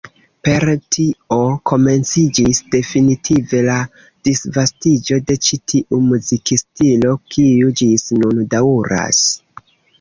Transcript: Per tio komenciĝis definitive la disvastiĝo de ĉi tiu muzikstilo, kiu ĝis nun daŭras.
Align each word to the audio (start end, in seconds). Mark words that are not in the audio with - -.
Per 0.45 0.63
tio 0.95 1.35
komenciĝis 1.71 2.61
definitive 2.77 3.61
la 3.69 3.75
disvastiĝo 4.29 5.21
de 5.29 5.37
ĉi 5.49 5.61
tiu 5.75 6.03
muzikstilo, 6.09 7.15
kiu 7.37 7.73
ĝis 7.83 8.11
nun 8.23 8.45
daŭras. 8.57 9.25